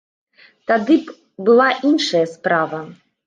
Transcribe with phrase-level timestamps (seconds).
[0.71, 2.81] Тады б была іншая справа.